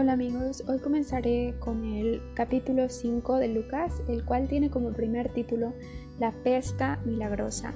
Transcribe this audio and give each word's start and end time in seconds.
Hola 0.00 0.14
amigos, 0.14 0.64
hoy 0.66 0.78
comenzaré 0.78 1.56
con 1.58 1.84
el 1.84 2.22
capítulo 2.32 2.88
5 2.88 3.36
de 3.36 3.48
Lucas, 3.48 4.00
el 4.08 4.24
cual 4.24 4.48
tiene 4.48 4.70
como 4.70 4.94
primer 4.94 5.30
título 5.34 5.74
La 6.18 6.32
pesca 6.32 6.98
milagrosa. 7.04 7.74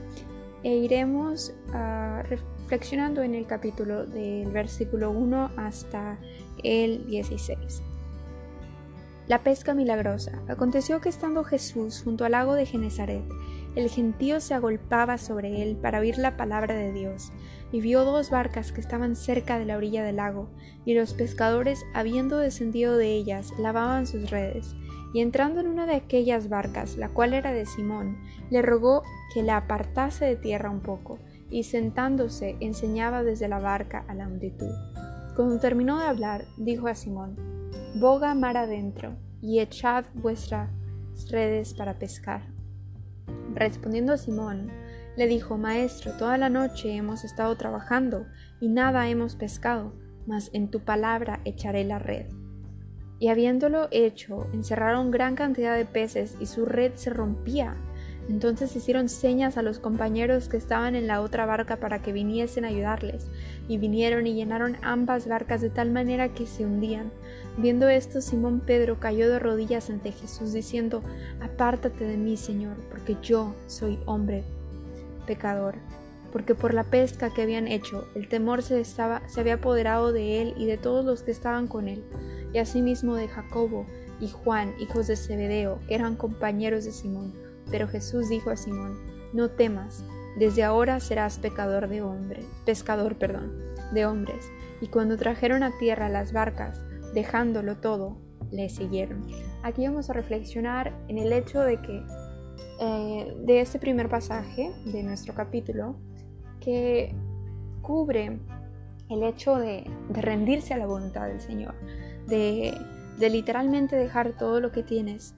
E 0.62 0.74
iremos 0.74 1.52
uh, 1.68 2.22
reflexionando 2.22 3.21
en 3.21 3.34
el 3.34 3.46
capítulo 3.46 4.06
del 4.06 4.50
versículo 4.50 5.10
1 5.10 5.50
hasta 5.59 6.18
el 6.62 7.05
16. 7.09 7.82
La 9.27 9.41
pesca 9.41 9.75
milagrosa. 9.75 10.41
Aconteció 10.48 11.02
que 11.02 11.11
estando 11.11 11.45
Jesús 11.45 12.00
junto 12.02 12.25
al 12.25 12.32
lago 12.32 12.54
de 12.54 12.64
Genezaret, 12.64 13.25
el 13.75 13.91
gentío 13.91 14.41
se 14.41 14.54
agolpaba 14.54 15.18
sobre 15.18 15.62
él 15.62 15.77
para 15.77 16.00
oír 16.00 16.18
la 16.18 16.36
palabra 16.36 16.74
de 16.74 16.93
Dios, 16.93 17.32
y 17.73 17.80
vio 17.80 18.04
dos 18.04 18.30
barcas 18.30 18.70
que 18.70 18.80
estaban 18.80 19.16
cerca 19.16 19.59
de 19.59 19.64
la 19.64 19.77
orilla 19.77 20.05
del 20.05 20.16
lago, 20.16 20.48
y 20.84 20.95
los 20.95 21.14
pescadores, 21.14 21.84
habiendo 21.92 22.38
descendido 22.38 22.97
de 22.97 23.12
ellas, 23.14 23.52
lavaban 23.59 24.06
sus 24.06 24.30
redes. 24.30 24.77
Y 25.12 25.20
entrando 25.20 25.60
en 25.60 25.69
una 25.69 25.87
de 25.87 25.95
aquellas 25.95 26.48
barcas, 26.48 26.97
la 26.97 27.09
cual 27.09 27.34
era 27.34 27.52
de 27.52 27.66
Simón, 27.66 28.19
le 28.50 28.62
rogó 28.62 29.02
que 29.33 29.42
la 29.42 29.56
apartase 29.56 30.25
de 30.25 30.36
tierra 30.36 30.70
un 30.70 30.80
poco, 30.80 31.19
y 31.50 31.64
sentándose 31.64 32.56
enseñaba 32.61 33.22
desde 33.22 33.48
la 33.48 33.59
barca 33.59 34.05
a 34.09 34.14
la 34.14 34.28
multitud. 34.28 34.72
Cuando 35.36 35.59
terminó 35.59 35.98
de 35.98 36.06
hablar, 36.06 36.45
dijo 36.56 36.86
a 36.86 36.95
Simón, 36.95 37.36
Boga 37.97 38.34
mar 38.34 38.56
adentro, 38.56 39.16
y 39.41 39.61
echad 39.61 40.05
vuestras 40.14 40.70
redes 41.28 41.75
para 41.75 41.98
pescar. 41.98 42.53
Respondiendo 43.55 44.16
Simón, 44.16 44.70
le 45.16 45.27
dijo, 45.27 45.56
Maestro, 45.56 46.12
toda 46.12 46.37
la 46.38 46.48
noche 46.48 46.96
hemos 46.96 47.24
estado 47.24 47.56
trabajando 47.56 48.27
y 48.60 48.69
nada 48.69 49.09
hemos 49.09 49.37
pescado, 49.37 49.95
mas 50.27 50.50
en 50.52 50.70
tu 50.70 50.80
palabra 50.80 51.41
echaré 51.45 51.84
la 51.84 51.98
red. 51.98 52.27
Y 53.20 53.28
habiéndolo 53.28 53.89
hecho, 53.92 54.48
encerraron 54.52 55.11
gran 55.11 55.36
cantidad 55.36 55.77
de 55.77 55.84
peces 55.84 56.36
y 56.41 56.47
su 56.47 56.67
red 56.67 56.92
se 56.97 57.11
rompía. 57.11 57.77
Entonces 58.28 58.75
hicieron 58.75 59.08
señas 59.08 59.58
a 59.58 59.62
los 59.62 59.78
compañeros 59.78 60.48
que 60.48 60.56
estaban 60.56 60.94
en 60.94 61.06
la 61.06 61.20
otra 61.20 61.44
barca 61.44 61.77
para 61.77 62.00
que 62.00 62.12
viniesen 62.12 62.64
a 62.64 62.69
ayudarles, 62.69 63.27
y 63.69 63.77
vinieron 63.78 64.27
y 64.27 64.34
llenaron 64.34 64.77
ambas 64.83 65.28
barcas 65.28 65.61
de 65.61 65.70
tal 65.70 65.91
manera 65.91 66.30
que 66.30 66.47
se 66.47 66.64
hundían. 66.64 67.11
Viendo 67.58 67.89
esto, 67.89 68.20
Simón 68.20 68.61
Pedro 68.61 68.98
cayó 68.98 69.28
de 69.28 69.39
rodillas 69.39 69.91
ante 69.91 70.11
Jesús, 70.12 70.52
diciendo, 70.52 71.02
Apártate 71.41 72.05
de 72.05 72.17
mí, 72.17 72.36
Señor, 72.36 72.77
porque 72.91 73.17
yo 73.22 73.55
soy 73.67 73.98
hombre 74.06 74.45
pecador. 75.27 75.75
Porque 76.33 76.55
por 76.55 76.75
la 76.75 76.83
pesca 76.83 77.33
que 77.33 77.42
habían 77.42 77.69
hecho, 77.69 78.08
el 78.14 78.28
temor 78.28 78.62
se, 78.62 78.80
estaba, 78.80 79.22
se 79.28 79.41
había 79.41 79.55
apoderado 79.55 80.12
de 80.12 80.42
él 80.42 80.55
y 80.56 80.67
de 80.67 80.78
todos 80.78 81.05
los 81.05 81.22
que 81.22 81.30
estaban 81.30 81.69
con 81.69 81.89
él, 81.89 82.02
y 82.52 82.58
asimismo 82.58 83.14
de 83.14 83.28
Jacobo 83.28 83.86
y 84.19 84.28
Juan, 84.28 84.75
hijos 84.80 85.06
de 85.06 85.17
Zebedeo, 85.17 85.78
que 85.86 85.95
eran 85.95 86.17
compañeros 86.17 86.84
de 86.84 86.92
Simón 86.92 87.44
pero 87.70 87.89
Jesús 87.89 88.29
dijo 88.29 88.51
a 88.51 88.57
Simón, 88.57 88.98
no 89.33 89.51
temas, 89.51 90.05
desde 90.37 90.65
ahora 90.65 91.01
serás 91.01 91.39
pecador 91.39 91.89
de 91.89 92.03
hombres, 92.03 92.47
pescador, 92.65 93.17
perdón, 93.17 93.53
de 93.93 94.07
hombres. 94.07 94.51
Y 94.81 94.89
cuando 94.89 95.17
trajeron 95.17 95.62
a 95.62 95.77
tierra 95.79 96.09
las 96.09 96.33
barcas, 96.33 96.81
dejándolo 97.15 97.77
todo, 97.77 98.19
le 98.51 98.69
siguieron. 98.69 99.27
Aquí 99.62 99.87
vamos 99.87 100.11
a 100.11 100.12
reflexionar 100.12 100.92
en 101.09 101.19
el 101.19 101.33
hecho 101.33 101.61
de 101.61 101.81
que 101.81 102.03
eh, 102.81 103.37
de 103.45 103.61
este 103.61 103.79
primer 103.79 104.09
pasaje 104.09 104.73
de 104.85 105.03
nuestro 105.03 105.35
capítulo 105.35 105.97
que 106.61 107.15
cubre 107.83 108.41
el 109.09 109.23
hecho 109.23 109.57
de, 109.57 109.89
rendirse 110.11 110.75
a 110.75 110.79
la 110.79 110.87
voluntad 110.87 111.29
del 111.29 111.41
Señor, 111.41 111.75
de, 112.27 112.75
de 113.19 113.31
literalmente 113.31 113.97
dejar 113.97 114.33
todo 114.33 114.61
lo 114.61 114.73
que 114.73 114.83
tienes 114.83 115.35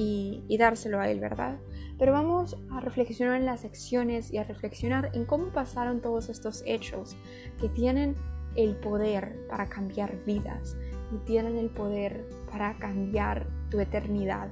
y, 0.00 0.56
dárselo 0.58 1.00
a 1.00 1.08
él, 1.08 1.18
¿verdad? 1.18 1.58
Pero 1.98 2.12
vamos 2.12 2.56
a 2.70 2.78
reflexionar 2.78 3.34
en 3.34 3.46
las 3.46 3.62
secciones 3.62 4.30
y 4.30 4.38
a 4.38 4.44
reflexionar 4.44 5.10
en 5.12 5.24
cómo 5.24 5.48
pasaron 5.48 6.00
todos 6.00 6.28
estos 6.28 6.62
hechos 6.66 7.16
que 7.60 7.68
tienen 7.68 8.14
el 8.54 8.76
poder 8.76 9.44
para 9.48 9.68
cambiar 9.68 10.24
vidas 10.24 10.76
y 11.12 11.16
tienen 11.26 11.58
el 11.58 11.70
poder 11.70 12.28
para 12.52 12.78
cambiar 12.78 13.48
tu 13.70 13.80
eternidad. 13.80 14.50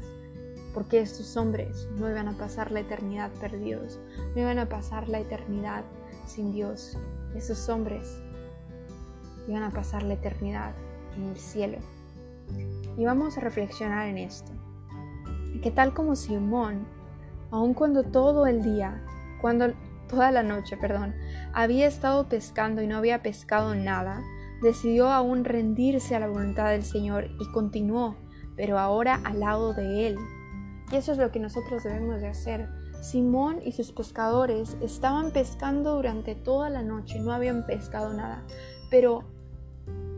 Porque 0.75 0.99
estos 0.99 1.37
hombres 1.37 1.89
no 1.97 2.11
iban 2.11 2.27
a 2.27 2.37
pasar 2.37 2.73
la 2.73 2.81
eternidad 2.81 3.31
perdidos, 3.41 4.01
no 4.35 4.43
iban 4.43 4.59
a 4.59 4.69
pasar 4.69 5.09
la 5.09 5.21
eternidad 5.21 5.85
sin 6.27 6.53
Dios. 6.53 6.99
Esos 7.37 7.69
hombres 7.69 8.21
iban 9.47 9.63
a 9.63 9.71
pasar 9.71 10.03
la 10.03 10.15
eternidad 10.15 10.75
en 11.17 11.23
el 11.29 11.37
cielo. 11.37 11.79
Y 12.99 13.05
vamos 13.05 13.39
a 13.39 13.41
reflexionar 13.43 14.09
en 14.09 14.19
esto 14.19 14.57
que 15.61 15.71
tal 15.71 15.95
como 15.95 16.17
Simón, 16.17 16.87
aun 17.51 17.75
cuando 17.75 18.03
todo 18.05 18.47
el 18.47 18.63
día, 18.63 19.03
cuando 19.41 19.73
toda 20.09 20.31
la 20.31 20.43
noche, 20.43 20.77
perdón, 20.77 21.15
había 21.53 21.87
estado 21.87 22.29
pescando 22.29 22.83
y 22.83 22.87
no 22.87 22.97
había 22.97 23.23
pescado 23.23 23.75
nada, 23.75 24.23
decidió 24.63 25.09
aún 25.09 25.45
rendirse 25.45 26.15
a 26.15 26.21
la 26.21 26.29
voluntad 26.29 26.71
del 26.71 26.85
Señor 26.85 27.29
y 27.41 27.51
continuó, 27.53 28.17
pero 28.57 28.79
ahora 28.79 29.21
al 29.25 29.41
lado 29.41 29.75
de 29.75 30.09
él. 30.09 30.17
Y 30.91 30.97
eso 30.97 31.13
es 31.13 31.19
lo 31.19 31.33
que 31.33 31.41
nosotros 31.41 31.83
debemos 31.83 32.21
de 32.21 32.29
hacer. 32.29 32.69
Simón 33.01 33.61
y 33.65 33.73
sus 33.73 33.93
pescadores 33.93 34.77
estaban 34.81 35.31
pescando 35.31 35.97
durante 35.97 36.35
toda 36.35 36.71
la 36.71 36.83
noche, 36.83 37.21
no 37.21 37.33
habían 37.33 37.67
pescado 37.67 38.15
nada, 38.15 38.43
pero 38.91 39.25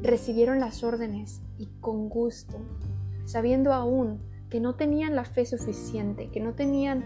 recibieron 0.02 0.60
las 0.60 0.84
órdenes 0.84 1.42
y 1.58 1.66
con 1.80 2.08
gusto, 2.08 2.58
sabiendo 3.24 3.72
aún 3.72 4.20
que 4.50 4.60
no 4.60 4.74
tenían 4.74 5.14
la 5.14 5.24
fe 5.24 5.44
suficiente, 5.44 6.30
que 6.30 6.40
no 6.40 6.54
tenían 6.54 7.04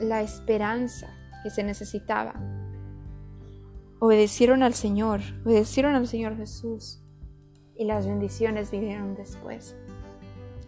la 0.00 0.22
esperanza 0.22 1.08
que 1.42 1.50
se 1.50 1.62
necesitaba. 1.62 2.34
Obedecieron 3.98 4.62
al 4.62 4.74
Señor, 4.74 5.20
obedecieron 5.44 5.94
al 5.94 6.08
Señor 6.08 6.36
Jesús 6.36 7.02
y 7.76 7.84
las 7.84 8.06
bendiciones 8.06 8.70
vinieron 8.70 9.14
después. 9.14 9.76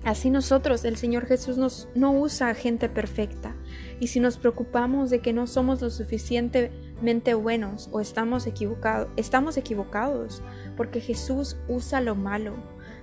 Así 0.05 0.31
nosotros, 0.31 0.85
el 0.85 0.97
Señor 0.97 1.27
Jesús 1.27 1.59
nos, 1.59 1.89
no 1.95 2.13
usa 2.13 2.49
a 2.49 2.55
gente 2.55 2.89
perfecta 2.89 3.55
y 4.01 4.09
si 4.09 4.19
nos 4.19 4.37
preocupamos 4.37 5.11
de 5.11 5.21
que 5.21 5.33
no 5.33 5.47
somos 5.47 5.81
lo 5.81 5.91
suficientemente 5.91 7.35
buenos 7.35 7.89
o 7.93 8.01
estamos 8.01 8.49
equivocados, 8.49 9.09
estamos 9.17 9.57
equivocados 9.57 10.43
porque 10.77 11.01
Jesús 11.01 11.57
usa 11.69 12.01
lo 12.01 12.17
malo. 12.17 12.57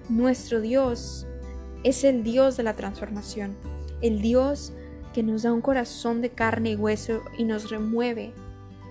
Nuestro 0.09 0.59
Dios 0.59 1.25
es 1.83 2.03
el 2.03 2.23
Dios 2.23 2.57
de 2.57 2.63
la 2.63 2.75
transformación, 2.75 3.55
el 4.01 4.21
Dios 4.21 4.73
que 5.13 5.23
nos 5.23 5.43
da 5.43 5.53
un 5.53 5.61
corazón 5.61 6.21
de 6.21 6.29
carne 6.29 6.71
y 6.71 6.75
hueso 6.75 7.21
y 7.37 7.43
nos 7.43 7.69
remueve 7.69 8.33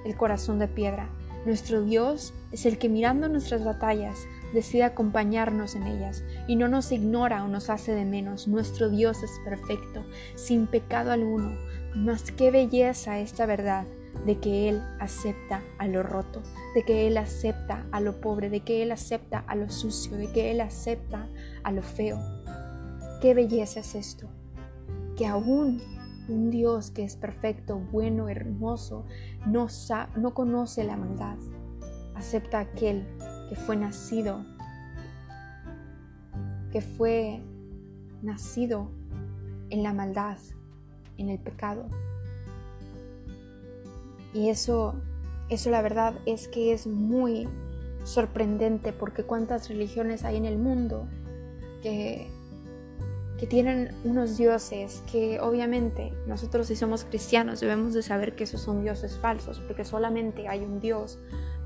el 0.04 0.16
corazón 0.16 0.59
de 0.59 0.69
piedra. 0.69 1.09
Nuestro 1.47 1.82
Dios 1.82 2.34
es 2.50 2.66
el 2.66 2.78
que 2.78 2.88
mirando 2.88 3.28
nuestras 3.28 3.65
batallas 3.65 4.19
decide 4.53 4.82
acompañarnos 4.82 5.75
en 5.75 5.87
ellas 5.87 6.25
y 6.47 6.56
no 6.56 6.69
nos 6.69 6.91
ignora 6.93 7.44
o 7.44 7.48
nos 7.48 7.71
hace 7.71 7.93
de 7.94 8.04
menos. 8.04 8.48
Nuestro 8.48 8.88
Dios 8.91 9.22
es 9.22 9.31
perfecto, 9.44 10.04
sin 10.34 10.66
pecado 10.66 11.12
alguno. 11.12 11.56
Mas 11.94 12.32
qué 12.32 12.50
belleza 12.50 13.19
esta 13.19 13.47
verdad 13.47 13.87
de 14.27 14.38
que 14.38 14.69
Él 14.69 14.82
acepta 14.98 15.62
a 15.78 15.87
lo 15.87 16.03
roto, 16.03 16.43
de 16.75 16.82
que 16.82 17.06
Él 17.06 17.16
acepta 17.16 17.87
a 17.93 18.00
lo 18.00 18.21
pobre, 18.21 18.50
de 18.50 18.60
que 18.60 18.82
Él 18.82 18.93
acepta 18.93 19.38
a 19.47 19.54
lo 19.54 19.71
sucio, 19.71 20.16
de 20.16 20.31
que 20.32 20.50
Él 20.50 20.60
acepta 20.60 21.28
a 21.62 21.72
lo 21.72 21.82
feo. 21.82 22.19
Qué 23.20 23.34
belleza 23.34 23.80
es 23.80 23.96
esto, 23.96 24.28
que 25.16 25.26
aún 25.26 25.80
un 26.28 26.50
Dios 26.50 26.90
que 26.90 27.02
es 27.02 27.16
perfecto, 27.16 27.80
bueno, 27.90 28.28
hermoso, 28.28 29.04
no, 29.46 29.66
no 30.16 30.34
conoce 30.34 30.84
la 30.84 30.96
maldad, 30.96 31.36
acepta 32.15 32.60
aquel 32.60 33.06
que 33.48 33.56
fue 33.56 33.76
nacido, 33.76 34.44
que 36.70 36.80
fue 36.80 37.42
nacido 38.22 38.91
en 39.71 39.82
la 39.82 39.92
maldad, 39.92 40.38
en 41.16 41.30
el 41.30 41.41
pecado. 41.41 41.88
Y 44.32 44.50
eso, 44.50 44.94
eso 45.48 45.71
la 45.71 45.82
verdad 45.82 46.14
es 46.26 46.47
que 46.47 46.72
es 46.72 46.86
muy 46.86 47.48
sorprendente 48.04 48.92
porque 48.92 49.24
cuántas 49.24 49.68
religiones 49.68 50.24
hay 50.24 50.36
en 50.36 50.44
el 50.44 50.59
mundo 50.59 51.09
que 51.82 52.30
que 53.38 53.46
tienen 53.46 53.94
unos 54.04 54.36
dioses 54.36 55.02
que 55.10 55.40
obviamente 55.40 56.12
nosotros 56.26 56.66
si 56.66 56.76
somos 56.76 57.04
cristianos 57.04 57.60
debemos 57.60 57.94
de 57.94 58.02
saber 58.02 58.34
que 58.34 58.44
esos 58.44 58.60
son 58.60 58.82
dioses 58.82 59.16
falsos, 59.18 59.60
porque 59.60 59.84
solamente 59.84 60.48
hay 60.48 60.60
un 60.60 60.80
Dios 60.80 61.18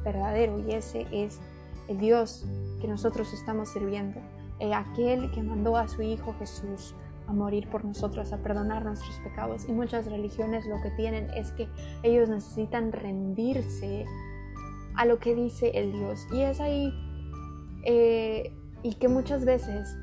verdadero 0.04 0.58
y 0.58 0.72
ese 0.72 1.06
es 1.10 1.40
el 1.88 1.98
Dios 1.98 2.44
que 2.80 2.88
nosotros 2.88 3.32
estamos 3.32 3.70
sirviendo, 3.70 4.20
el 4.60 4.72
aquel 4.72 5.30
que 5.30 5.42
mandó 5.42 5.76
a 5.76 5.88
su 5.88 6.02
Hijo 6.02 6.34
Jesús 6.38 6.94
a 7.26 7.32
morir 7.32 7.69
por 7.69 7.84
nosotros, 7.84 8.32
a 8.32 8.38
perdonar 8.38 8.84
nuestros 8.84 9.16
pecados. 9.20 9.69
Y 9.69 9.72
muchas 9.72 10.06
religiones 10.06 10.66
lo 10.66 10.80
que 10.82 10.90
tienen 10.90 11.30
es 11.30 11.52
que 11.52 11.69
ellos 12.02 12.28
necesitan 12.28 12.92
rendirse 12.92 14.04
a 14.96 15.04
lo 15.04 15.19
que 15.19 15.34
dice 15.34 15.70
el 15.74 15.92
Dios. 15.92 16.26
Y 16.32 16.42
es 16.42 16.60
ahí 16.60 16.92
eh, 17.84 18.52
y 18.82 18.94
que 18.94 19.08
muchas 19.08 19.44
veces, 19.44 19.96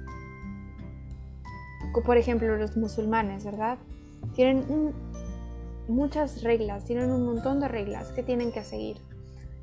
por 1.94 2.18
ejemplo 2.18 2.56
los 2.58 2.78
musulmanes, 2.78 3.44
¿verdad? 3.44 3.78
Tienen 4.36 4.94
muchas 5.88 6.44
reglas, 6.44 6.86
tienen 6.86 7.12
un 7.12 7.26
montón 7.26 7.60
de 7.60 7.68
reglas 7.68 8.12
que 8.12 8.24
tienen 8.24 8.52
que 8.52 8.64
seguir. 8.64 8.98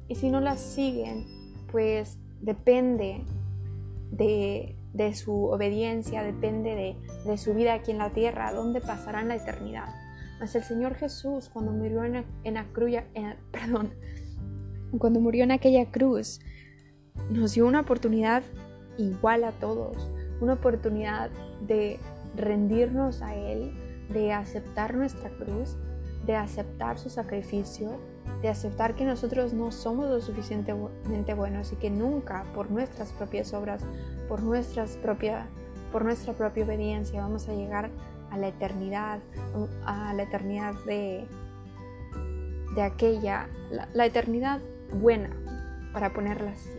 Y 0.09 0.17
si 0.17 0.31
no 0.31 0.41
las 0.41 0.61
siguen, 0.61 1.25
pues 1.71 2.19
depende 2.41 3.25
de, 4.11 4.77
su 5.15 5.45
obediencia, 5.45 6.23
depende 6.23 6.97
de, 7.25 7.39
su 7.39 7.55
vida 7.55 7.75
aquí 7.75 7.91
en 7.91 7.99
la 7.99 8.11
tierra, 8.11 8.53
dónde 8.53 8.81
pasarán 8.81 9.29
la 9.29 9.37
eternidad. 9.37 9.89
Mas 10.39 10.55
el 10.55 10.65
Señor 10.65 10.95
Jesús, 10.95 11.49
cuando 11.49 11.73
murió 11.73 12.05
en, 12.05 12.55
la 12.55 12.65
cruz, 12.65 12.93
perdón, 13.53 13.95
cuando 14.99 15.21
murió 15.21 15.45
en 15.45 15.53
aquella 15.53 15.91
cruz, 15.91 16.41
nos 17.31 17.55
dio 17.55 17.67
una 17.67 17.81
oportunidad 17.81 18.43
igual 18.99 19.45
a 19.45 19.53
todos, 19.53 20.11
una 20.41 20.55
oportunidad 20.55 21.31
de 21.67 21.99
rendirnos 22.37 23.23
a 23.23 23.35
Él, 23.35 23.73
de 24.11 24.33
aceptar 24.33 24.95
nuestra 24.95 25.31
cruz, 25.31 25.77
de 26.25 26.37
aceptar 26.37 26.99
su 26.99 27.09
sacrificio, 27.09 27.99
de 28.43 28.49
aceptar 28.49 28.95
que 28.95 29.05
nosotros 29.05 29.53
no 29.53 29.71
somos 29.71 30.11
lo 30.11 30.21
suficientemente 30.21 31.35
buenos 31.35 31.73
y 31.73 31.77
que 31.77 31.91
nunca 31.91 32.45
por 32.55 32.71
nuestras 32.71 33.13
propias 33.13 33.55
obras, 33.55 33.83
por, 34.29 34.43
nuestras 34.43 34.97
propia, 34.97 35.47
por 35.93 36.05
nuestra 36.05 36.35
propia 36.35 36.65
obediencia 36.65 37.23
vamos 37.23 37.49
a 37.49 37.55
llegar 37.55 37.91
a 38.31 38.39
la 38.39 38.49
eternidad, 38.49 39.21
a 39.85 40.13
la 40.13 40.23
eternidad 40.25 40.75
de, 40.85 41.27
de 42.75 42.83
aquella, 42.83 43.49
la, 43.71 44.07
eternidad 44.07 44.61
buena, 44.93 45.31
para 45.93 46.13
ponerla 46.13 46.51
así, 46.51 46.71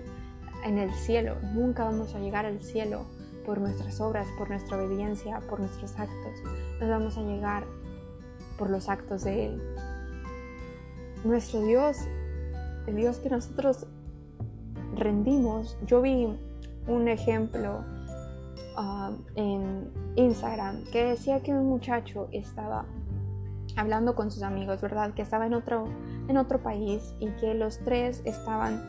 en 0.65 0.77
el 0.77 0.93
cielo. 0.93 1.37
Nunca 1.53 1.85
vamos 1.85 2.13
a 2.15 2.19
llegar 2.19 2.45
al 2.45 2.61
cielo 2.61 3.05
por 3.47 3.59
nuestras 3.59 4.01
obras, 4.01 4.27
por 4.37 4.49
nuestra 4.49 4.77
obediencia, 4.77 5.39
por 5.49 5.61
nuestros 5.61 5.97
actos. 5.97 6.43
Nos 6.81 6.89
vamos 6.89 7.17
a 7.17 7.21
llegar 7.21 7.65
por 8.57 8.69
los 8.69 8.89
actos 8.89 9.23
de 9.23 9.45
Él. 9.45 9.63
Nuestro 11.23 11.61
Dios, 11.61 11.97
el 12.87 12.97
Dios 12.97 13.19
que 13.19 13.29
nosotros 13.29 13.87
rendimos, 14.95 15.77
yo 15.85 16.01
vi 16.01 16.27
un 16.87 17.07
ejemplo 17.07 17.85
ah, 18.75 19.11
en 19.35 19.91
Instagram 20.17 20.83
que 20.91 21.05
decía 21.05 21.41
que 21.41 21.53
un 21.53 21.67
muchacho 21.67 22.27
estaba 22.33 22.83
hablando 23.77 24.13
con 24.13 24.29
sus 24.29 24.43
amigos, 24.43 24.81
¿verdad? 24.81 25.13
Que 25.13 25.21
estaba 25.21 25.45
en 25.45 25.53
otro, 25.53 25.85
en 26.27 26.35
otro 26.35 26.61
país 26.61 27.15
y 27.19 27.29
que 27.39 27.53
los 27.53 27.79
tres 27.79 28.21
estaban 28.25 28.83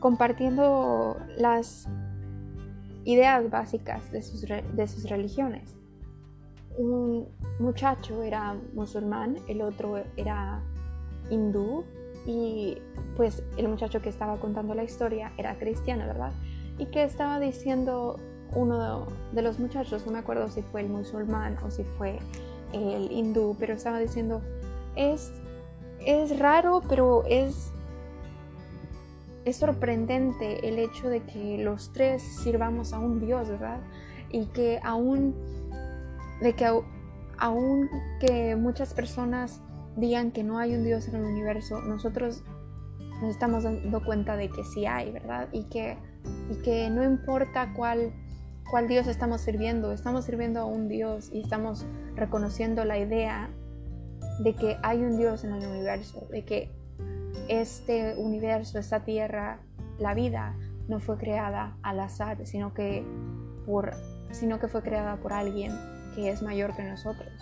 compartiendo 0.00 1.18
las 1.36 1.88
ideas 3.04 3.50
básicas 3.50 4.10
de 4.12 4.22
sus, 4.22 4.42
de 4.42 4.88
sus 4.88 5.08
religiones 5.08 5.74
un 6.76 7.28
muchacho 7.58 8.22
era 8.22 8.56
musulmán, 8.74 9.36
el 9.48 9.62
otro 9.62 10.02
era 10.16 10.62
hindú 11.30 11.84
y 12.26 12.78
pues 13.16 13.42
el 13.56 13.68
muchacho 13.68 14.00
que 14.00 14.08
estaba 14.08 14.38
contando 14.38 14.74
la 14.74 14.84
historia 14.84 15.32
era 15.36 15.58
cristiano, 15.58 16.06
¿verdad? 16.06 16.32
Y 16.78 16.86
que 16.86 17.02
estaba 17.04 17.40
diciendo 17.40 18.18
uno 18.54 19.06
de 19.32 19.42
los 19.42 19.58
muchachos, 19.58 20.04
no 20.06 20.12
me 20.12 20.18
acuerdo 20.18 20.48
si 20.48 20.62
fue 20.62 20.82
el 20.82 20.88
musulmán 20.88 21.58
o 21.64 21.70
si 21.70 21.84
fue 21.84 22.18
el 22.72 23.10
hindú, 23.10 23.56
pero 23.58 23.74
estaba 23.74 23.98
diciendo, 23.98 24.40
es, 24.96 25.32
es 26.04 26.38
raro, 26.38 26.82
pero 26.88 27.24
es, 27.26 27.72
es 29.44 29.56
sorprendente 29.56 30.68
el 30.68 30.78
hecho 30.78 31.08
de 31.08 31.22
que 31.22 31.58
los 31.58 31.92
tres 31.92 32.22
sirvamos 32.22 32.92
a 32.92 32.98
un 32.98 33.20
Dios, 33.20 33.48
¿verdad? 33.48 33.80
Y 34.30 34.46
que 34.46 34.80
aún 34.82 35.34
de 36.40 36.54
que 36.54 36.66
aunque 37.38 38.56
muchas 38.56 38.94
personas 38.94 39.60
digan 39.96 40.30
que 40.30 40.42
no 40.42 40.58
hay 40.58 40.74
un 40.74 40.84
Dios 40.84 41.08
en 41.08 41.16
el 41.16 41.24
universo, 41.24 41.80
nosotros 41.80 42.42
nos 43.20 43.30
estamos 43.30 43.64
dando 43.64 44.04
cuenta 44.04 44.36
de 44.36 44.48
que 44.48 44.64
sí 44.64 44.86
hay, 44.86 45.12
¿verdad? 45.12 45.48
Y 45.52 45.64
que, 45.64 45.96
y 46.50 46.62
que 46.62 46.90
no 46.90 47.04
importa 47.04 47.72
cuál, 47.74 48.12
cuál 48.70 48.88
Dios 48.88 49.06
estamos 49.06 49.40
sirviendo, 49.40 49.92
estamos 49.92 50.24
sirviendo 50.24 50.60
a 50.60 50.64
un 50.64 50.88
Dios 50.88 51.30
y 51.32 51.40
estamos 51.42 51.86
reconociendo 52.14 52.84
la 52.84 52.98
idea 52.98 53.50
de 54.40 54.54
que 54.54 54.76
hay 54.82 54.98
un 55.02 55.16
Dios 55.16 55.44
en 55.44 55.52
el 55.52 55.66
universo, 55.66 56.26
de 56.30 56.44
que 56.44 56.70
este 57.48 58.16
universo, 58.16 58.78
esta 58.78 59.04
tierra, 59.04 59.60
la 59.98 60.14
vida 60.14 60.56
no 60.88 61.00
fue 61.00 61.16
creada 61.16 61.76
al 61.82 62.00
azar, 62.00 62.46
sino 62.46 62.74
que, 62.74 63.04
por, 63.66 63.92
sino 64.30 64.58
que 64.58 64.68
fue 64.68 64.82
creada 64.82 65.16
por 65.16 65.32
alguien 65.32 65.72
que 66.14 66.30
es 66.30 66.42
mayor 66.42 66.74
que 66.74 66.82
nosotros. 66.82 67.32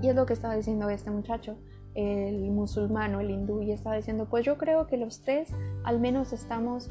Y 0.00 0.08
es 0.08 0.14
lo 0.14 0.26
que 0.26 0.32
estaba 0.32 0.54
diciendo 0.54 0.88
este 0.88 1.10
muchacho, 1.10 1.56
el 1.94 2.50
musulmano, 2.50 3.20
el 3.20 3.30
hindú, 3.30 3.62
y 3.62 3.72
estaba 3.72 3.96
diciendo, 3.96 4.26
pues 4.28 4.44
yo 4.44 4.56
creo 4.56 4.86
que 4.86 4.96
los 4.96 5.20
tres 5.20 5.50
al 5.84 6.00
menos 6.00 6.32
estamos, 6.32 6.90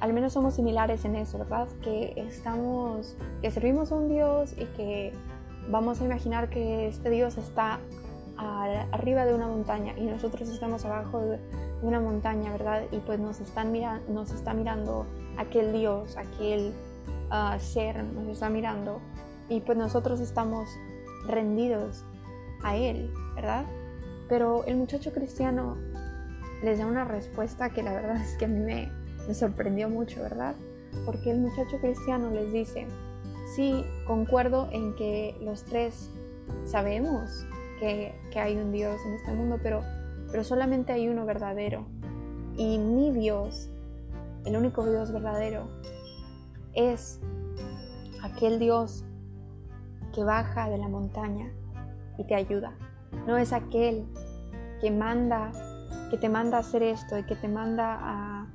al 0.00 0.12
menos 0.12 0.32
somos 0.32 0.54
similares 0.54 1.04
en 1.04 1.16
eso, 1.16 1.38
¿verdad? 1.38 1.68
Que 1.82 2.14
estamos, 2.16 3.16
que 3.42 3.50
servimos 3.50 3.90
a 3.92 3.96
un 3.96 4.08
Dios 4.08 4.54
y 4.56 4.64
que 4.76 5.12
vamos 5.68 6.00
a 6.00 6.04
imaginar 6.04 6.48
que 6.48 6.86
este 6.86 7.10
Dios 7.10 7.36
está 7.38 7.80
arriba 8.38 9.24
de 9.24 9.34
una 9.34 9.46
montaña 9.46 9.94
y 9.96 10.04
nosotros 10.04 10.48
estamos 10.48 10.84
abajo 10.84 11.20
de 11.20 11.38
una 11.82 12.00
montaña, 12.00 12.52
¿verdad? 12.52 12.82
Y 12.90 12.98
pues 12.98 13.18
nos, 13.18 13.40
están 13.40 13.72
mira 13.72 14.00
nos 14.08 14.32
está 14.32 14.54
mirando 14.54 15.06
aquel 15.36 15.72
Dios, 15.72 16.16
aquel 16.16 16.72
ah, 17.30 17.56
ser, 17.58 18.02
nos 18.04 18.28
está 18.28 18.50
mirando 18.50 19.00
y 19.48 19.60
pues 19.60 19.78
nosotros 19.78 20.20
estamos 20.20 20.68
rendidos 21.26 22.04
a 22.62 22.76
Él, 22.76 23.12
¿verdad? 23.34 23.64
Pero 24.28 24.64
el 24.64 24.76
muchacho 24.76 25.12
cristiano 25.12 25.76
les 26.62 26.78
da 26.78 26.86
una 26.86 27.04
respuesta 27.04 27.70
que 27.70 27.82
la 27.82 27.92
verdad 27.92 28.16
es 28.16 28.36
que 28.36 28.46
a 28.46 28.48
mí 28.48 28.60
me, 28.60 28.90
sorprendió 29.34 29.88
mucho, 29.88 30.22
¿verdad? 30.22 30.54
Porque 31.04 31.30
el 31.30 31.38
muchacho 31.38 31.78
cristiano 31.80 32.30
les 32.30 32.52
dice, 32.52 32.86
sí, 33.54 33.84
concuerdo 34.06 34.68
en 34.72 34.94
que 34.94 35.36
los 35.40 35.64
tres 35.64 36.10
sabemos 36.64 37.44
que, 37.78 38.14
que, 38.30 38.40
hay 38.40 38.56
un 38.56 38.72
Dios 38.72 39.00
en 39.06 39.14
este 39.14 39.32
mundo, 39.32 39.58
pero, 39.62 39.82
pero 40.30 40.44
solamente 40.44 40.92
hay 40.92 41.08
uno 41.08 41.24
verdadero. 41.24 41.86
Y 42.56 42.78
mi 42.78 43.12
Dios, 43.12 43.70
el 44.44 44.56
único 44.56 44.84
Dios 44.88 45.12
verdadero, 45.12 45.68
es 46.74 47.20
aquel 48.22 48.58
Dios 48.58 49.04
que 50.14 50.24
baja 50.24 50.70
de 50.70 50.78
la 50.78 50.88
montaña 50.88 51.52
y 52.18 52.24
te 52.24 52.34
ayuda. 52.34 52.74
No 53.26 53.36
es 53.36 53.52
aquel 53.52 54.06
que 54.80 54.90
manda, 54.90 55.52
que 56.10 56.16
te 56.18 56.28
manda 56.28 56.58
a 56.58 56.60
hacer 56.60 56.82
esto 56.82 57.18
y 57.18 57.24
que 57.24 57.36
te 57.36 57.48
manda 57.48 57.98
a, 58.00 58.46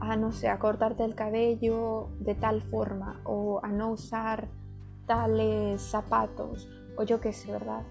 a 0.00 0.16
no 0.16 0.32
sé, 0.32 0.48
a 0.48 0.58
cortarte 0.58 1.04
el 1.04 1.14
cabello 1.14 2.08
de 2.20 2.34
tal 2.34 2.62
forma 2.62 3.20
o 3.24 3.60
a 3.62 3.68
no 3.68 3.90
usar 3.90 4.48
tales 5.06 5.80
zapatos 5.80 6.68
o 6.96 7.02
yo 7.04 7.20
qué 7.20 7.32
sé, 7.32 7.50
¿verdad? 7.50 7.82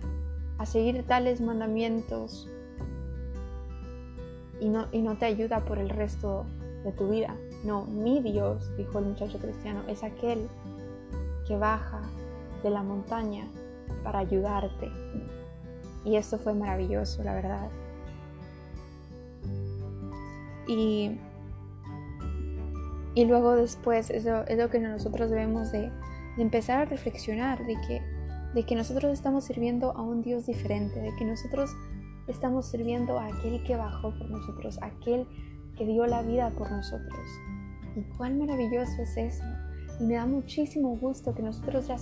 A 0.58 0.66
seguir 0.66 1.04
tales 1.06 1.42
mandamientos 1.42 2.50
y 4.60 4.70
no, 4.70 4.88
y 4.92 5.02
no 5.02 5.18
te 5.18 5.26
ayuda 5.26 5.60
por 5.66 5.78
el 5.78 5.90
resto 5.90 6.46
de 6.84 6.92
tu 6.92 7.10
vida. 7.10 7.36
No, 7.64 7.86
mi 7.86 8.22
Dios, 8.22 8.76
dijo 8.78 9.00
el 9.00 9.06
muchacho 9.06 9.38
cristiano, 9.40 9.84
es 9.88 10.04
aquel 10.04 10.48
que 11.48 11.58
baja 11.58 12.02
de 12.64 12.70
la 12.70 12.84
montaña 12.84 13.48
para 14.04 14.20
ayudarte. 14.20 14.92
Y 16.06 16.16
esto 16.16 16.38
fue 16.38 16.54
maravilloso, 16.54 17.24
la 17.24 17.34
verdad. 17.34 17.70
Y, 20.68 21.18
y 23.16 23.26
luego 23.26 23.56
después, 23.56 24.10
eso 24.10 24.46
es 24.48 24.58
lo 24.58 24.70
que 24.70 24.80
nosotros 24.80 25.30
debemos 25.30 25.72
de, 25.72 25.92
empezar 26.38 26.80
a 26.80 26.86
reflexionar, 26.86 27.66
de 27.66 27.76
que, 27.88 28.02
de 28.58 28.64
que 28.64 28.74
nosotros 28.74 29.14
estamos 29.14 29.44
sirviendo 29.44 29.92
a 29.92 30.02
un 30.02 30.24
Dios 30.24 30.48
diferente, 30.48 31.00
de 31.00 31.16
que 31.16 31.26
nosotros 31.26 31.70
estamos 32.28 32.66
sirviendo 32.66 33.20
a 33.20 33.28
aquel 33.28 33.62
que 33.64 33.76
bajó 33.76 34.10
por 34.18 34.28
nosotros, 34.32 34.80
aquel 34.82 35.28
que 35.78 35.86
dio 35.86 36.08
la 36.08 36.24
vida 36.24 36.50
por 36.58 36.72
nosotros. 36.72 37.22
Y 37.96 38.02
cuán 38.18 38.40
maravilloso 38.40 39.00
es 39.00 39.16
eso. 39.16 39.44
Y 40.00 40.06
me 40.06 40.16
da 40.16 40.26
muchísimo 40.26 40.98
gusto 40.98 41.36
que 41.36 41.44
nosotros 41.44 41.88
ya 41.88 42.00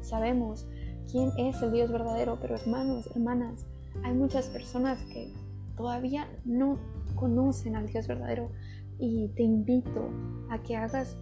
sabemos 0.00 0.66
quién 1.08 1.30
es 1.38 1.62
el 1.62 1.70
Dios 1.70 1.92
verdadero, 1.92 2.36
pero 2.40 2.56
hermanos, 2.56 3.08
hermanas, 3.14 3.64
hay 4.02 4.14
muchas 4.14 4.46
personas 4.48 4.98
que 5.04 5.32
todavía 5.76 6.26
no 6.44 6.80
conocen 7.14 7.76
al 7.76 7.86
Dios 7.86 8.08
verdadero 8.08 8.50
y 8.98 9.28
te 9.36 9.44
invito 9.44 10.10
a 10.50 10.60
que 10.64 10.74
hagas 10.74 11.16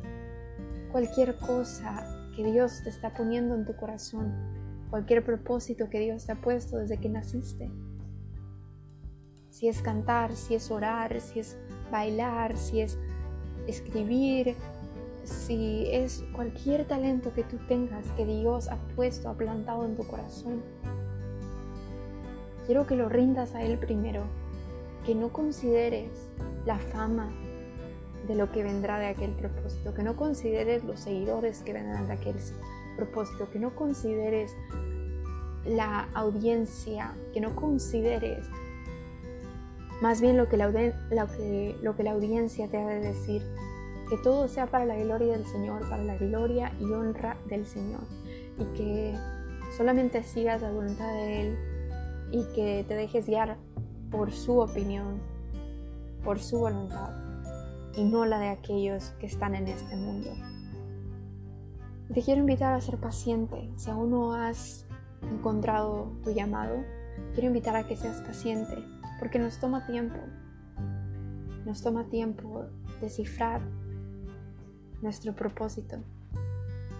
cualquier 0.90 1.36
cosa 1.36 2.17
que 2.38 2.44
Dios 2.44 2.82
te 2.84 2.88
está 2.88 3.12
poniendo 3.12 3.56
en 3.56 3.64
tu 3.64 3.74
corazón, 3.74 4.32
cualquier 4.90 5.24
propósito 5.24 5.90
que 5.90 5.98
Dios 5.98 6.24
te 6.24 6.30
ha 6.30 6.40
puesto 6.40 6.76
desde 6.76 7.00
que 7.00 7.08
naciste. 7.08 7.68
Si 9.50 9.66
es 9.66 9.82
cantar, 9.82 10.36
si 10.36 10.54
es 10.54 10.70
orar, 10.70 11.20
si 11.20 11.40
es 11.40 11.58
bailar, 11.90 12.56
si 12.56 12.80
es 12.80 12.96
escribir, 13.66 14.54
si 15.24 15.86
es 15.90 16.22
cualquier 16.32 16.86
talento 16.86 17.32
que 17.32 17.42
tú 17.42 17.58
tengas 17.66 18.06
que 18.12 18.24
Dios 18.24 18.68
ha 18.68 18.76
puesto, 18.94 19.30
ha 19.30 19.34
plantado 19.34 19.84
en 19.84 19.96
tu 19.96 20.06
corazón, 20.06 20.62
quiero 22.66 22.86
que 22.86 22.94
lo 22.94 23.08
rindas 23.08 23.56
a 23.56 23.64
Él 23.64 23.80
primero, 23.80 24.22
que 25.04 25.16
no 25.16 25.32
consideres 25.32 26.30
la 26.64 26.78
fama 26.78 27.32
de 28.28 28.34
lo 28.34 28.52
que 28.52 28.62
vendrá 28.62 28.98
de 28.98 29.06
aquel 29.06 29.32
propósito, 29.32 29.94
que 29.94 30.02
no 30.02 30.16
consideres 30.16 30.84
los 30.84 31.00
seguidores 31.00 31.62
que 31.62 31.72
vendrán 31.72 32.06
de 32.06 32.12
aquel 32.12 32.36
propósito, 32.96 33.50
que 33.50 33.58
no 33.58 33.74
consideres 33.74 34.54
la 35.64 36.08
audiencia, 36.14 37.12
que 37.32 37.40
no 37.40 37.56
consideres 37.56 38.46
más 40.00 40.20
bien 40.20 40.36
lo 40.36 40.48
que 40.48 40.56
la, 40.56 40.68
lo 40.68 41.26
que, 41.26 41.76
lo 41.82 41.96
que 41.96 42.02
la 42.02 42.12
audiencia 42.12 42.68
te 42.68 42.78
ha 42.78 42.86
de 42.86 43.00
decir, 43.00 43.42
que 44.08 44.16
todo 44.18 44.46
sea 44.48 44.66
para 44.66 44.84
la 44.84 44.96
gloria 44.96 45.32
del 45.32 45.46
Señor, 45.46 45.88
para 45.88 46.04
la 46.04 46.16
gloria 46.16 46.72
y 46.78 46.84
honra 46.92 47.36
del 47.46 47.66
Señor, 47.66 48.00
y 48.58 48.64
que 48.76 49.14
solamente 49.76 50.22
sigas 50.22 50.62
la 50.62 50.70
voluntad 50.70 51.12
de 51.14 51.40
Él 51.40 51.58
y 52.30 52.44
que 52.54 52.84
te 52.86 52.94
dejes 52.94 53.26
guiar 53.26 53.56
por 54.10 54.32
su 54.32 54.58
opinión, 54.58 55.18
por 56.24 56.38
su 56.38 56.58
voluntad, 56.58 57.27
y 57.98 58.04
no 58.04 58.24
la 58.24 58.38
de 58.38 58.48
aquellos 58.48 59.10
que 59.18 59.26
están 59.26 59.56
en 59.56 59.66
este 59.66 59.96
mundo. 59.96 60.30
Te 62.14 62.22
quiero 62.22 62.40
invitar 62.40 62.72
a 62.72 62.80
ser 62.80 62.98
paciente. 62.98 63.68
Si 63.76 63.90
aún 63.90 64.10
no 64.10 64.34
has 64.34 64.86
encontrado 65.22 66.12
tu 66.22 66.30
llamado, 66.30 66.76
quiero 67.32 67.48
invitar 67.48 67.74
a 67.74 67.88
que 67.88 67.96
seas 67.96 68.20
paciente, 68.20 68.76
porque 69.18 69.40
nos 69.40 69.58
toma 69.58 69.84
tiempo. 69.84 70.16
Nos 71.66 71.82
toma 71.82 72.04
tiempo 72.04 72.66
descifrar 73.00 73.62
nuestro 75.02 75.34
propósito. 75.34 75.96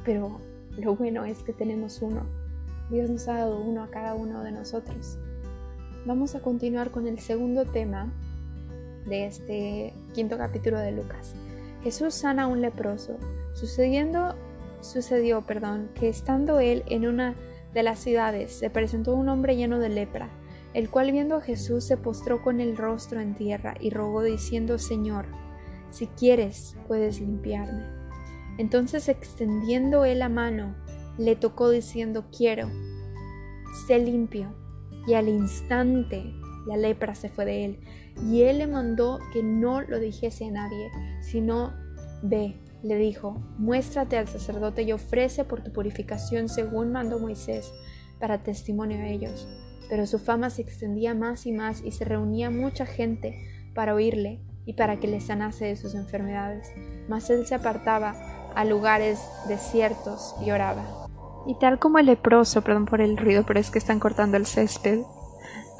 Pero 0.05 0.41
lo 0.77 0.97
bueno 0.97 1.25
es 1.25 1.45
que 1.45 1.53
tenemos 1.53 2.03
uno. 2.03 2.23
Dios 2.91 3.09
nos 3.09 3.29
ha 3.29 3.35
dado 3.35 3.61
uno 3.61 3.85
a 3.85 3.91
cada 3.91 4.15
uno 4.15 4.43
de 4.43 4.51
nosotros. 4.51 5.17
Vamos 6.07 6.35
a 6.35 6.41
continuar 6.41 6.91
con 6.91 7.07
el 7.07 7.21
segundo 7.21 7.67
tema 7.67 8.13
de 9.07 9.27
este 9.27 9.95
quinto 10.15 10.39
capítulo 10.39 10.79
de 10.79 10.93
Lucas. 10.93 11.35
Jesús 11.83 12.15
sana 12.15 12.45
a 12.45 12.47
un 12.47 12.61
leproso. 12.61 13.17
Sucediendo, 13.55 14.35
sucedió, 14.81 15.43
perdón, 15.43 15.91
que 15.95 16.09
estando 16.09 16.61
él 16.61 16.85
en 16.87 17.07
una 17.07 17.35
de 17.75 17.83
las 17.83 17.99
ciudades 17.99 18.53
se 18.53 18.71
presentó 18.71 19.15
un 19.15 19.29
hombre 19.29 19.57
lleno 19.57 19.79
de 19.79 19.89
lepra, 19.89 20.29
el 20.75 20.91
cual 20.91 21.13
viendo 21.13 21.37
a 21.37 21.41
Jesús 21.41 21.85
se 21.85 21.97
postró 21.97 22.43
con 22.43 22.61
el 22.61 22.77
rostro 22.77 23.21
en 23.21 23.35
tierra 23.35 23.75
y 23.81 23.91
rogó 23.91 24.23
diciendo, 24.23 24.79
Señor, 24.79 25.27
si 25.91 26.07
quieres, 26.07 26.77
puedes 26.87 27.21
limpiarme. 27.21 27.85
Entonces 28.59 29.09
extendiendo 29.09 30.05
él 30.05 30.19
la 30.19 30.29
mano, 30.29 30.75
le 31.17 31.37
tocó 31.37 31.71
diciendo, 31.71 32.27
quiero, 32.37 32.69
sé 33.87 33.99
limpio. 33.99 34.55
Y 35.07 35.15
al 35.15 35.29
instante 35.29 36.35
la 36.69 36.77
lepra 36.77 37.15
se 37.15 37.31
fue 37.31 37.45
de 37.45 37.65
él. 37.65 37.79
Y 38.23 38.43
él 38.43 38.59
le 38.59 38.67
mandó 38.67 39.19
que 39.33 39.43
no 39.43 39.81
lo 39.81 39.99
dijese 39.99 40.47
a 40.47 40.51
nadie, 40.51 40.91
sino, 41.23 41.73
ve, 42.23 42.57
le 42.83 42.97
dijo, 42.97 43.41
muéstrate 43.57 44.19
al 44.19 44.29
sacerdote 44.29 44.83
y 44.83 44.93
ofrece 44.93 45.45
por 45.45 45.65
tu 45.65 45.73
purificación 45.73 46.49
según 46.49 46.93
mandó 46.93 47.19
Moisés, 47.19 47.73
para 48.21 48.43
testimonio 48.43 48.99
a 48.99 49.09
ellos. 49.09 49.49
Pero 49.89 50.07
su 50.07 50.19
fama 50.19 50.51
se 50.51 50.63
extendía 50.63 51.15
más 51.15 51.47
y 51.47 51.53
más 51.53 51.83
y 51.83 51.93
se 51.93 52.05
reunía 52.05 52.51
mucha 52.51 52.85
gente 52.85 53.35
para 53.75 53.95
oírle 53.95 54.41
y 54.67 54.75
para 54.75 54.99
que 54.99 55.09
le 55.09 55.21
sanase 55.21 55.65
de 55.65 55.77
sus 55.77 55.95
enfermedades. 55.95 56.71
Mas 57.09 57.31
él 57.31 57.47
se 57.47 57.55
apartaba 57.55 58.51
a 58.55 58.65
lugares 58.65 59.21
desiertos 59.49 60.35
y 60.45 60.51
oraba. 60.51 61.07
Y 61.47 61.55
tal 61.59 61.79
como 61.79 61.99
el 61.99 62.07
leproso, 62.07 62.63
perdón 62.63 62.85
por 62.85 63.01
el 63.01 63.17
ruido, 63.17 63.45
pero 63.47 63.59
es 63.59 63.71
que 63.71 63.79
están 63.79 63.99
cortando 64.01 64.37
el 64.37 64.45
césped, 64.45 65.01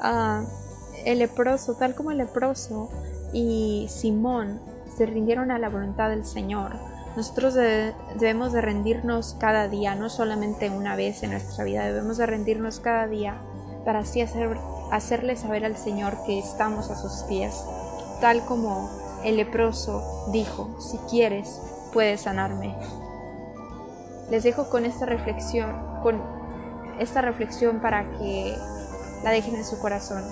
ah, 0.01 0.43
el 1.05 1.19
leproso, 1.19 1.75
tal 1.75 1.95
como 1.95 2.11
el 2.11 2.17
leproso 2.17 2.89
y 3.33 3.87
Simón 3.89 4.59
se 4.97 5.05
rindieron 5.05 5.51
a 5.51 5.59
la 5.59 5.69
voluntad 5.69 6.09
del 6.09 6.25
Señor, 6.25 6.75
nosotros 7.15 7.53
debemos 7.53 8.53
de 8.53 8.61
rendirnos 8.61 9.35
cada 9.39 9.67
día, 9.67 9.95
no 9.95 10.09
solamente 10.09 10.69
una 10.69 10.95
vez 10.95 11.23
en 11.23 11.31
nuestra 11.31 11.63
vida, 11.63 11.85
debemos 11.85 12.17
de 12.17 12.25
rendirnos 12.25 12.79
cada 12.79 13.07
día 13.07 13.41
para 13.83 13.99
así 13.99 14.21
hacer, 14.21 14.57
hacerle 14.91 15.35
saber 15.35 15.65
al 15.65 15.75
Señor 15.75 16.17
que 16.25 16.39
estamos 16.39 16.89
a 16.91 16.95
sus 16.95 17.23
pies 17.27 17.63
tal 18.19 18.43
como 18.45 18.89
el 19.23 19.37
leproso 19.37 20.29
dijo, 20.31 20.69
si 20.79 20.97
quieres, 21.09 21.61
puedes 21.93 22.21
sanarme. 22.21 22.75
Les 24.29 24.43
dejo 24.43 24.69
con 24.69 24.85
esta 24.85 25.05
reflexión, 25.05 26.01
con 26.03 26.21
esta 26.99 27.21
reflexión 27.21 27.79
para 27.79 28.09
que 28.17 28.55
la 29.23 29.31
dejen 29.31 29.55
en 29.55 29.65
su 29.65 29.79
corazón. 29.79 30.23